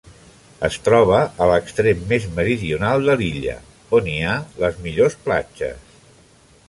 Es 0.67 0.77
troba 0.85 1.19
a 1.45 1.49
l'extrem 1.51 2.01
més 2.13 2.25
meridional 2.39 3.05
de 3.11 3.17
l'illa, 3.21 3.55
on 3.99 4.09
hi 4.15 4.17
ha 4.31 4.39
les 4.65 4.81
millors 4.87 5.19
platges. 5.29 5.97